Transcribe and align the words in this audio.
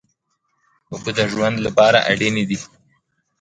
اوبه 0.91 1.11
د 1.17 1.19
ژوند 1.31 1.57
لپاره 1.65 1.99
اړینې 2.11 2.43
دي. 2.49 2.57